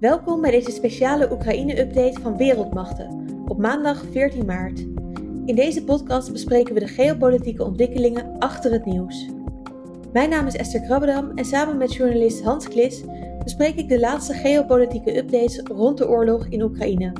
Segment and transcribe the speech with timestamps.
[0.00, 4.78] Welkom bij deze speciale Oekraïne-update van Wereldmachten op maandag 14 maart.
[5.44, 9.28] In deze podcast bespreken we de geopolitieke ontwikkelingen achter het nieuws.
[10.12, 13.02] Mijn naam is Esther Krabbedam en samen met journalist Hans Klis
[13.44, 17.12] bespreek ik de laatste geopolitieke updates rond de oorlog in Oekraïne.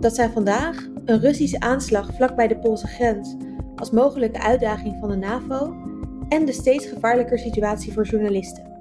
[0.00, 3.36] Dat zijn vandaag een Russische aanslag vlakbij de Poolse grens
[3.76, 5.74] als mogelijke uitdaging van de NAVO
[6.28, 8.71] en de steeds gevaarlijker situatie voor journalisten.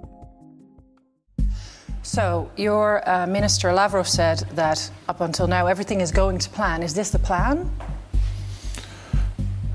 [2.03, 6.81] So, your uh, minister Lavrov said that up until now everything is going to plan.
[6.83, 7.69] Is this the plan?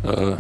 [0.04, 0.36] Uh,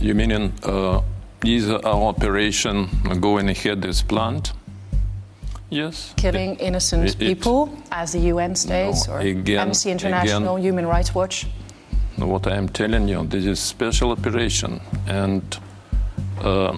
[0.00, 1.00] you mean uh,
[1.44, 2.88] is our operation
[3.20, 4.52] going ahead as planned?
[5.68, 6.14] Yes.
[6.16, 10.56] Killing It- innocent it- it- people, as the UN states, No, or again- Amnesty International,
[10.56, 11.46] again- Human Rights Watch?
[12.16, 15.42] What I am telling you, this is special operation, and
[16.42, 16.76] uh,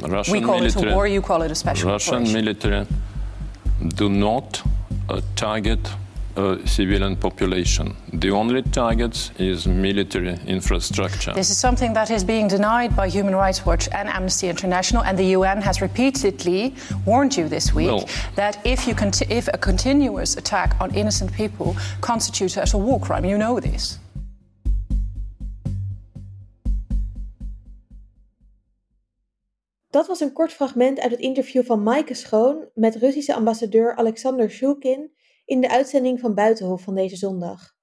[0.00, 2.34] Russian We call military, it a war, you call it a special Russian operation.
[2.34, 2.86] military
[3.88, 4.62] do not
[5.08, 5.80] uh, target
[6.36, 7.94] uh, civilian population.
[8.12, 11.34] The only target is military infrastructure.
[11.34, 15.18] This is something that is being denied by Human Rights Watch and Amnesty International, and
[15.18, 20.36] the UN has repeatedly warned you this week that if, you conti- if a continuous
[20.36, 23.98] attack on innocent people constitutes as a war crime, you know this.
[29.92, 34.50] Dat was een kort fragment uit het interview van Maaike Schoon met Russische ambassadeur Alexander
[34.50, 35.12] Shulkin
[35.44, 37.74] in de uitzending van Buitenhof van deze zondag.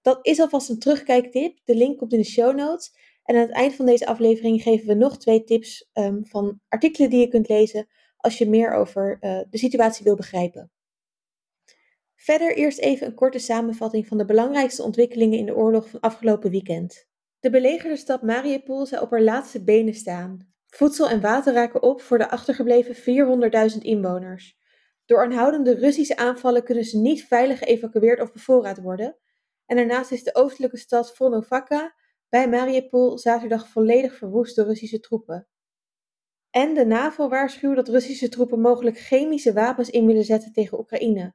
[0.00, 2.94] Dat is alvast een terugkijktip, de link komt in de show notes.
[3.24, 7.10] En aan het eind van deze aflevering geven we nog twee tips ehm, van artikelen
[7.10, 10.70] die je kunt lezen als je meer over eh, de situatie wil begrijpen.
[12.14, 16.50] Verder eerst even een korte samenvatting van de belangrijkste ontwikkelingen in de oorlog van afgelopen
[16.50, 17.08] weekend.
[17.40, 20.51] De belegerde stad Mariupol zou op haar laatste benen staan.
[20.74, 22.94] Voedsel en water raken op voor de achtergebleven
[23.72, 24.58] 400.000 inwoners.
[25.04, 29.16] Door aanhoudende Russische aanvallen kunnen ze niet veilig geëvacueerd of bevoorraad worden.
[29.66, 31.94] En daarnaast is de oostelijke stad Volnovakha
[32.28, 35.48] bij Mariupol zaterdag volledig verwoest door Russische troepen.
[36.50, 41.34] En de NAVO waarschuwt dat Russische troepen mogelijk chemische wapens in willen zetten tegen Oekraïne.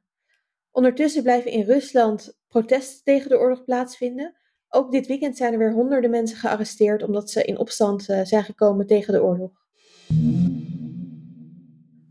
[0.70, 4.36] Ondertussen blijven in Rusland protesten tegen de oorlog plaatsvinden.
[4.68, 8.44] Ook dit weekend zijn er weer honderden mensen gearresteerd omdat ze in opstand eh, zijn
[8.44, 9.50] gekomen tegen de oorlog.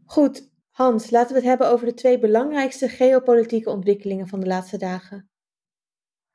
[0.06, 4.78] Goed, Hans, laten we het hebben over de twee belangrijkste geopolitieke ontwikkelingen van de laatste
[4.78, 5.30] dagen.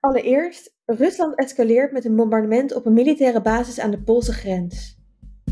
[0.00, 5.01] Allereerst, Rusland escaleert met een bombardement op een militaire basis aan de Poolse grens.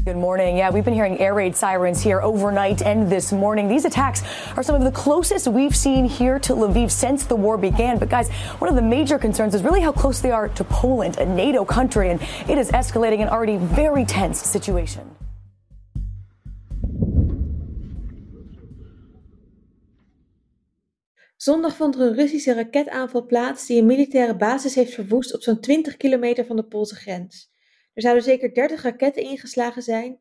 [0.02, 0.56] Good morning.
[0.56, 3.68] Yeah, we've been hearing air raid sirens here overnight and this morning.
[3.68, 4.22] These attacks
[4.56, 7.98] are some of the closest we've seen here to Lviv since the war began.
[7.98, 11.18] But guys, one of the major concerns is really how close they are to Poland,
[11.18, 12.18] a NATO country, and
[12.48, 15.02] it is escalating an already very tense situation.
[21.36, 25.60] Zondag vond er een Russische raketaanval plaats die een militaire basis heeft verwoest op zo'n
[25.60, 27.49] 20 kilometer van de Poolse grens.
[27.92, 30.18] Er zouden zeker 30 raketten ingeslagen zijn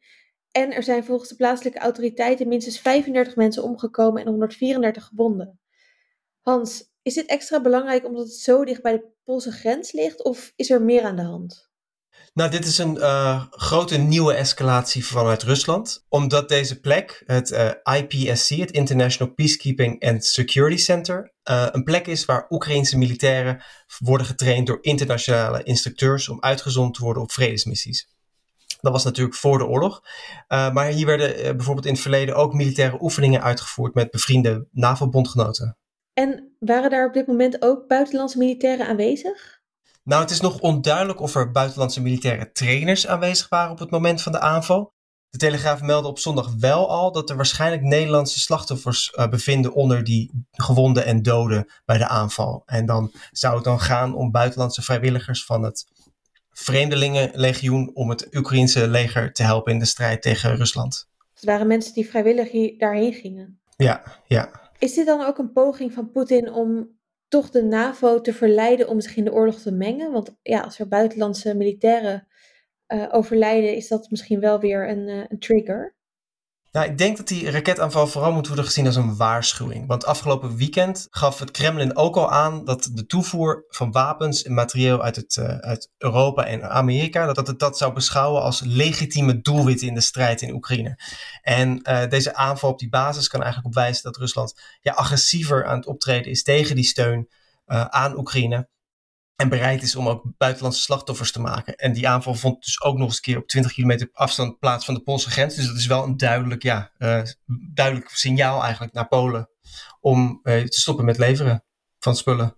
[0.51, 5.59] en er zijn volgens de plaatselijke autoriteiten minstens 35 mensen omgekomen en 134 gewonden.
[6.41, 10.53] Hans, is dit extra belangrijk omdat het zo dicht bij de Poolse grens ligt of
[10.55, 11.68] is er meer aan de hand?
[12.33, 17.69] Nou, dit is een eh, grote nieuwe escalatie vanuit Rusland, omdat deze plek, het eh,
[17.97, 23.63] IPSC, het International Peacekeeping and Security Center, eh, een plek is waar Oekraïnse militairen
[23.97, 28.09] worden getraind door internationale instructeurs om uitgezonden te worden op vredesmissies.
[28.81, 30.01] Dat was natuurlijk voor de oorlog.
[30.47, 35.77] Maar hier werden bijvoorbeeld in het verleden ook militaire oefeningen uitgevoerd met bevriende NAVO-bondgenoten.
[36.13, 39.58] En waren daar op dit moment ook buitenlandse militairen aanwezig?
[40.09, 44.21] Nou, het is nog onduidelijk of er buitenlandse militaire trainers aanwezig waren op het moment
[44.21, 44.93] van de aanval.
[45.29, 50.03] De Telegraaf meldde op zondag wel al dat er waarschijnlijk Nederlandse slachtoffers eh, bevinden onder
[50.03, 52.63] die gewonden en doden bij de aanval.
[52.65, 55.85] En dan zou het dan gaan om buitenlandse vrijwilligers van het
[56.49, 61.07] Vreemdelingenlegioen om het Oekraïense leger te helpen in de strijd tegen Rusland.
[61.33, 63.59] Het waren mensen die vrijwillig daarheen gingen.
[63.77, 64.71] Ja, ja.
[64.77, 66.98] Is dit dan ook een poging van Poetin om
[67.29, 70.11] toch de NAVO te verleiden om zich in de oorlog te mengen?
[70.11, 72.27] Want ja, als er buitenlandse militairen
[72.85, 75.95] eh, overlijden, is dat misschien wel weer een, eh, een trigger.
[76.71, 79.87] Nou, ik denk dat die raketaanval vooral moet worden gezien als een waarschuwing.
[79.87, 84.53] Want afgelopen weekend gaf het Kremlin ook al aan dat de toevoer van wapens en
[84.53, 88.61] materieel uit, het, eh, uit Europa en Amerika, dat, dat het dat zou beschouwen als
[88.65, 90.99] legitieme doelwitten in de strijd in Oekraïne.
[91.41, 95.65] En eh, deze aanval op die basis kan eigenlijk op wijzen dat Rusland ja, agressiever
[95.65, 97.29] aan het optreden is tegen die steun
[97.65, 98.67] eh, aan Oekraïne.
[99.39, 101.75] En bereid is om ook buitenlandse slachtoffers te maken.
[101.75, 104.85] En die aanval vond dus ook nog eens een keer op 20 kilometer afstand plaats
[104.85, 105.55] van de Poolse grens.
[105.55, 107.21] Dus dat is wel een duidelijk, ja, uh,
[107.73, 109.49] duidelijk signaal eigenlijk naar Polen.
[109.99, 111.63] om te stoppen met leveren
[111.99, 112.57] van spullen.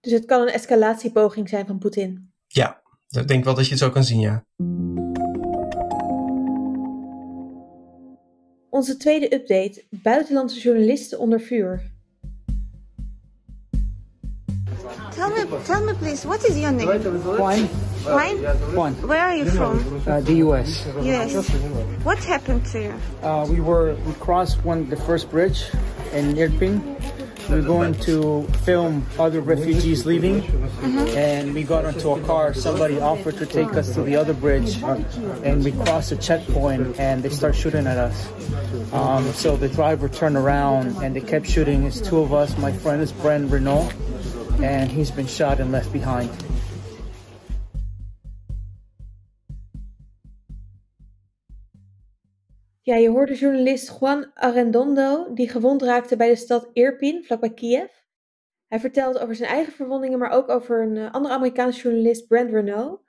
[0.00, 2.32] Dus het kan een escalatiepoging zijn van Poetin?
[2.46, 4.44] Ja, ik denk wel dat je het zo kan zien, ja.
[8.70, 11.95] Onze tweede update: buitenlandse journalisten onder vuur.
[15.16, 16.88] Tell me, tell me please, what is your name?
[17.24, 17.64] Juan.
[18.04, 18.36] Juan?
[18.76, 18.92] Juan.
[19.08, 20.02] Where are you from?
[20.06, 20.86] Uh, the U.S.
[21.00, 21.34] Yes.
[22.04, 22.94] What happened to you?
[23.22, 25.64] Uh, we were we crossed one the first bridge
[26.12, 26.82] in Irpin.
[27.48, 30.44] We are going to film other refugees leaving,
[31.16, 32.52] and we got into a car.
[32.52, 37.22] Somebody offered to take us to the other bridge, and we crossed a checkpoint, and
[37.22, 38.92] they start shooting at us.
[38.92, 41.84] Um, so the driver turned around, and they kept shooting.
[41.84, 42.56] It's two of us.
[42.58, 43.90] My friend is Brent Renault,
[44.62, 46.30] and he's been shot and left behind.
[52.82, 57.90] Ja, je hoorde journalist Juan Arredondo, die gewond raakte bij de stad Irpin, vlakbij Kiev.
[58.66, 62.50] Hij vertelde over zijn eigen verwondingen, maar ook over een eh, andere Amerikaanse journalist, Brent
[62.50, 63.00] Renault.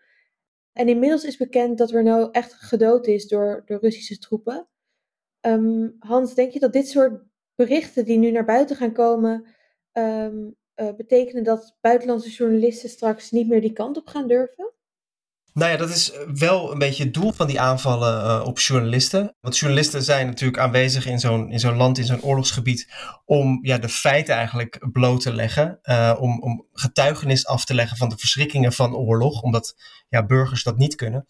[0.73, 4.67] En inmiddels is bekend dat Renault echt gedood is door, door Russische troepen.
[5.39, 7.23] Ehm, Hans, denk je dat dit soort
[7.55, 9.45] berichten die nu naar buiten gaan komen,
[9.91, 14.71] ehm, uh, betekenen dat buitenlandse journalisten straks niet meer die kant op gaan durven?
[15.53, 19.35] Nou ja, dat is wel een beetje het doel van die aanvallen uh, op journalisten.
[19.41, 22.87] Want journalisten zijn natuurlijk aanwezig in zo'n, in zo'n land, in zo'n oorlogsgebied,
[23.25, 25.79] om ja, de feiten eigenlijk bloot te leggen.
[26.19, 29.75] Om, om getuigenis af te leggen van de verschrikkingen van oorlog, omdat
[30.09, 31.25] ja, burgers dat niet kunnen.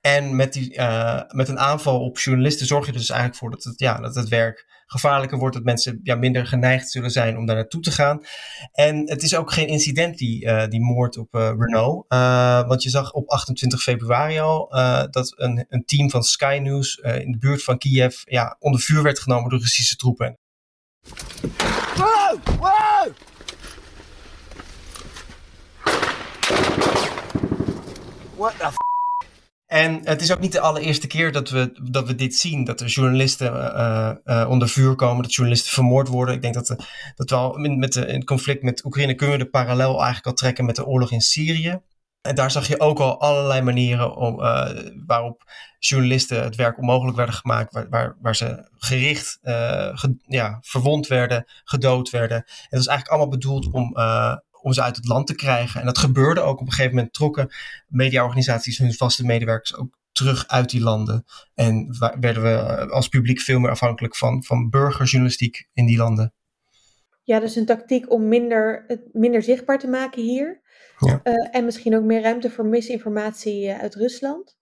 [0.00, 3.64] En met, die, uh, met een aanval op journalisten zorg je dus eigenlijk voor dat
[3.64, 7.46] het, ja, dat het werk gevaarlijker wordt, dat mensen ja, minder geneigd zullen zijn om
[7.46, 8.20] daar naartoe te gaan.
[8.72, 12.04] En het is ook geen incident, die, uh, die moord op uh, Renault.
[12.68, 14.68] want je zag op 28 februari al
[15.10, 19.02] dat een, een team van Sky News in de buurt van Kiev ja, onder vuur
[19.02, 20.38] werd genomen door Russische troepen.
[28.36, 28.87] What the
[29.68, 32.64] en het is ook niet de allereerste keer dat we, dat we dit zien.
[32.64, 36.34] Dat er journalisten uh, uh, onder vuur komen, dat journalisten vermoord worden.
[36.34, 36.76] Ik denk dat, de,
[37.14, 40.64] dat we al met het conflict met Oekraïne kunnen we de parallel eigenlijk al trekken
[40.64, 41.80] met de oorlog in Syrië.
[42.20, 44.36] En daar zag je ook al allerlei manieren om,
[45.06, 51.06] waarop journalisten het werk onmogelijk werden gemaakt, waar, waar, waar ze gericht, ge, ja, verwond
[51.06, 52.36] werden, gedood werden.
[52.36, 53.96] En dat is eigenlijk allemaal bedoeld om,
[54.62, 55.80] om ze uit het land te krijgen.
[55.80, 56.60] En dat gebeurde ook.
[56.60, 57.50] Op een gegeven moment trokken
[57.86, 61.24] mediaorganisaties hun vaste medewerkers ook terug uit die landen.
[61.54, 66.32] En werden we eh, als publiek veel meer afhankelijk van, van burgerjournalistiek in die landen.
[67.22, 70.60] Ja, dus een tactiek om minder, het minder zichtbaar te maken hier.
[70.98, 71.20] Ja.
[71.24, 74.56] Uh, en misschien ook meer ruimte voor misinformatie uh, uit Rusland.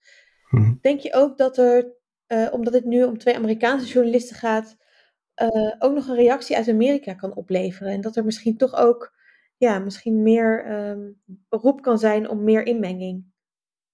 [0.49, 0.75] Hm.
[0.81, 1.93] Denk je ook dat er,
[2.29, 4.77] uh, omdat het nu om twee Amerikaanse journalisten gaat,
[5.79, 7.93] ook nog een reactie uit Amerika kan opleveren?
[7.93, 9.16] En dat er misschien toch ook
[9.57, 13.25] ja, misschien meer um, beroep kan zijn op meer inmenging?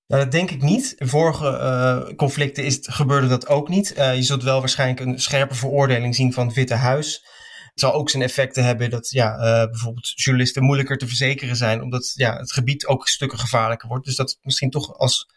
[0.06, 0.94] Nou, dat denk ik niet.
[0.96, 3.94] In vorige uh, conflicten is, gebeurde dat ook niet.
[3.98, 7.26] Uh, je zult wel waarschijnlijk een scherpe veroordeling zien van het Witte Huis.
[7.70, 11.82] Het zal ook zijn effecten hebben dat ja, uh, bijvoorbeeld journalisten moeilijker te verzekeren zijn,
[11.82, 14.04] omdat ja, het gebied ook stukken gevaarlijker wordt.
[14.04, 15.30] Dus dat misschien toch als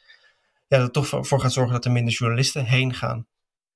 [0.68, 3.28] ja, dat toch voor gaat zorgen dat er minder journalisten heen gaan.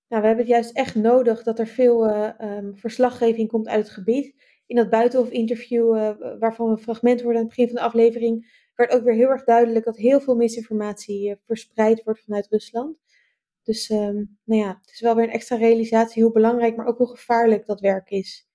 [0.07, 2.09] Nou, we hebben het juist echt nodig dat er veel
[2.41, 4.33] um, verslaggeving komt uit het gebied
[4.69, 8.91] in dat buitenhof-interview, uh, waarvan een fragment hoorde aan het begin van de aflevering, werd
[8.91, 12.97] ook weer heel erg duidelijk dat heel veel misinformatie uh, verspreid wordt vanuit Rusland.
[13.63, 16.97] Dus um, nou ja, het is wel weer een extra realisatie hoe belangrijk, maar ook
[16.97, 18.47] hoe gevaarlijk dat werk is.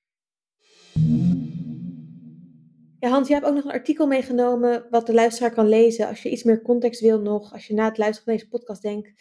[2.99, 6.23] Ja, Hans, jij hebt ook nog een artikel meegenomen wat de luisteraar kan lezen als
[6.23, 9.13] je iets meer context wil nog, als je na het luisteren van deze podcast denkt.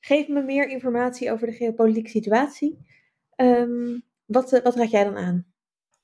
[0.00, 2.78] Geef me meer informatie over de geopolitieke situatie.
[3.36, 5.49] Um, wat, wat raad jij dan aan?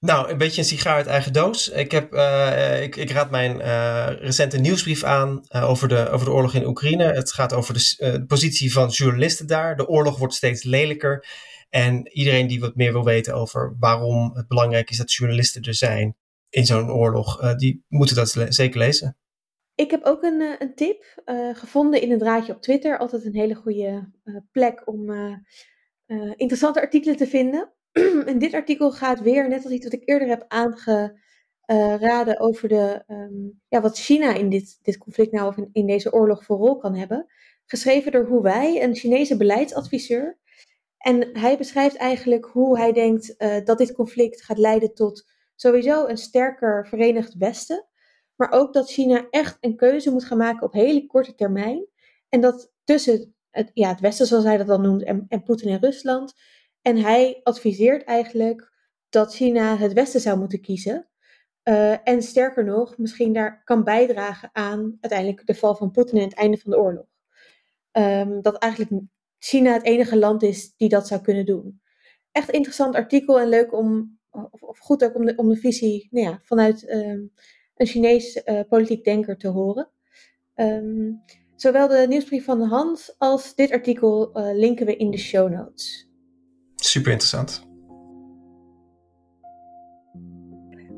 [0.07, 1.69] Nou, een beetje een sigaar uit eigen doos.
[1.69, 6.27] Ik, heb, uh, ik, ik, raad mijn uh, recente nieuwsbrief aan uh, over, de, over
[6.27, 7.05] de oorlog in Oekraïne.
[7.05, 9.77] Het gaat over de, positie van journalisten daar.
[9.77, 11.27] De oorlog wordt steeds lelijker.
[11.71, 15.75] En iedereen die wat meer wil weten over waarom het belangrijk is dat journalisten er
[15.75, 16.17] zijn
[16.49, 19.17] in zo'n oorlog, die moeten dat zeker lezen.
[19.75, 21.23] Ik heb ook een, een tip
[21.53, 22.99] gevonden in een draadje op Twitter.
[22.99, 24.13] Altijd een hele goede
[24.53, 25.11] plek om
[26.37, 27.76] interessante artikelen te vinden.
[28.31, 33.03] en dit artikel gaat weer, net als iets wat ik eerder heb aangeraden over de,
[33.07, 36.77] um, ja, wat China in dit, dit conflict nou of in, deze oorlog voor rol
[36.77, 37.27] kan hebben.
[37.67, 40.39] Geschreven door Hu Wei, een Chinese beleidsadviseur.
[40.99, 46.07] En hij beschrijft eigenlijk hoe hij denkt uh, dat dit conflict gaat leiden tot sowieso
[46.07, 47.87] een sterker verenigd Westen.
[48.37, 51.87] Maar ook dat China echt een keuze moet gaan maken op hele korte termijn.
[52.29, 55.69] En dat tussen het, ja, het Westen, zoals hij dat dan noemt, en, en Poetin
[55.69, 56.35] en Rusland,
[56.87, 58.73] en hij adviseert eigenlijk
[59.09, 61.09] dat China het Westen zou moeten kiezen.
[61.65, 66.25] Uh, en sterker nog, misschien daar kan bijdragen aan uiteindelijk de val van Poetin en
[66.25, 67.07] het einde van de oorlog.
[67.93, 69.03] Um, dat eigenlijk
[69.39, 71.81] China het enige land is die dat zou kunnen doen.
[72.33, 76.09] Echt interessant artikel en leuk om, of, of goed ook om de, om de visie
[76.11, 77.33] nou ja, vanuit um,
[77.77, 79.91] een Chinees uh, politiek denker te horen.
[80.55, 81.23] Um,
[81.57, 86.06] zowel de nieuwsbrief van Hans als dit artikel uh, linken we in de show notes.
[86.77, 87.65] Super interessant.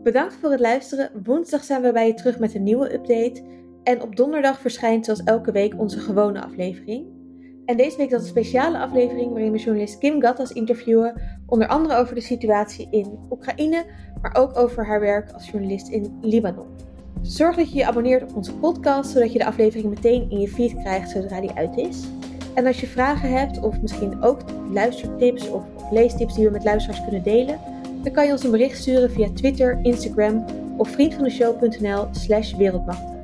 [0.03, 1.11] Bedankt voor het luisteren.
[1.25, 3.43] Woensdag zijn we bij je terug met een nieuwe update.
[3.83, 7.07] En op donderdag verschijnt zoals elke week onze gewone aflevering.
[7.65, 11.23] En deze week dat een speciale aflevering waarin we journalist Kim Gattas interviewen.
[11.47, 13.85] Onder andere over de situatie in Oekraïne,
[14.23, 16.67] maar ook over haar werk als journalist in Libanon.
[17.23, 20.49] Zorg dat je je abonneert op onze podcast, zodat je de aflevering meteen in je
[20.49, 22.07] feed krijgt zodra die uit is.
[22.59, 24.41] En als je vragen hebt, of misschien ook
[24.73, 27.61] luistertips of leestips die we met luisteraars kunnen delen,
[28.03, 30.45] dan kan je ons een bericht sturen via Twitter, Instagram
[30.77, 33.18] of vriendvandeshow.nl slash wereldmacht.